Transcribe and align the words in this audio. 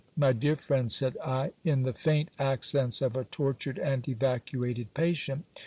My 0.17 0.33
dear 0.33 0.55
friend, 0.55 0.91
said 0.91 1.15
I, 1.23 1.51
in 1.63 1.83
the 1.83 1.93
faint 1.93 2.29
accents 2.39 3.03
of 3.03 3.15
a 3.15 3.23
tortured 3.23 3.77
and 3.77 4.09
evacuated 4.09 4.95
patient. 4.95 5.45